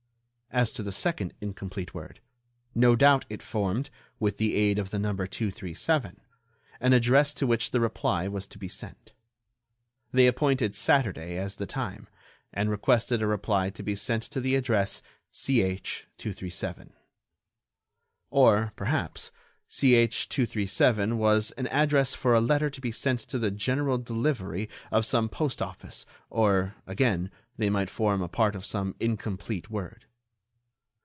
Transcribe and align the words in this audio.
As 0.53 0.73
to 0.73 0.83
the 0.83 0.91
second 0.91 1.33
incomplete 1.39 1.93
word, 1.93 2.19
no 2.75 2.93
doubt 2.93 3.23
it 3.29 3.41
formed, 3.41 3.89
with 4.19 4.35
the 4.35 4.55
aid 4.57 4.77
of 4.79 4.89
the 4.89 4.99
number 4.99 5.25
237, 5.25 6.19
an 6.81 6.91
address 6.91 7.33
to 7.35 7.47
which 7.47 7.71
the 7.71 7.79
reply 7.79 8.27
was 8.27 8.47
to 8.47 8.57
be 8.59 8.67
sent. 8.67 9.13
They 10.11 10.27
appointed 10.27 10.75
Saturday 10.75 11.37
as 11.37 11.55
the 11.55 11.65
time, 11.65 12.09
and 12.51 12.69
requested 12.69 13.21
a 13.21 13.27
reply 13.27 13.69
to 13.69 13.81
be 13.81 13.95
sent 13.95 14.23
to 14.23 14.41
the 14.41 14.55
address 14.57 15.01
CH. 15.31 16.07
237. 16.17 16.91
Or, 18.29 18.73
perhaps, 18.75 19.31
CH. 19.69 20.27
237 20.27 21.17
was 21.17 21.51
an 21.51 21.67
address 21.67 22.13
for 22.13 22.33
a 22.33 22.41
letter 22.41 22.69
to 22.71 22.81
be 22.81 22.91
sent 22.91 23.21
to 23.21 23.39
the 23.39 23.51
"general 23.51 23.97
delivery" 23.97 24.67
of 24.91 25.05
some 25.05 25.29
postoffice, 25.29 26.05
or, 26.29 26.75
again, 26.85 27.31
they 27.55 27.69
might 27.69 27.89
form 27.89 28.21
a 28.21 28.27
part 28.27 28.53
of 28.53 28.65
some 28.65 28.95
incomplete 28.99 29.69
word. 29.69 30.07